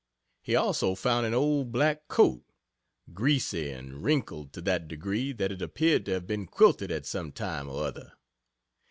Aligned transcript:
He 0.41 0.55
also 0.55 0.95
found 0.95 1.27
an 1.27 1.35
old 1.35 1.71
black 1.71 2.07
coat, 2.07 2.43
greasy, 3.13 3.69
and 3.69 4.03
wrinkled 4.03 4.51
to 4.53 4.61
that 4.61 4.87
degree 4.87 5.31
that 5.31 5.51
it 5.51 5.61
appeared 5.61 6.05
to 6.05 6.13
have 6.13 6.25
been 6.25 6.47
quilted 6.47 6.89
at 6.89 7.05
some 7.05 7.31
time 7.31 7.69
or 7.69 7.83
other. 7.85 8.13